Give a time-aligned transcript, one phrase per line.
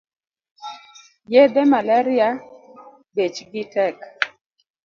[1.33, 2.29] Yedhe malaria
[3.15, 3.97] bech gi tek